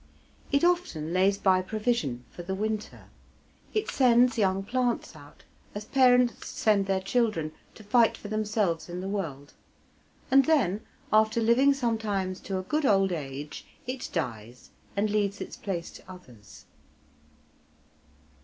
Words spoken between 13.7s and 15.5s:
it dies, and leaves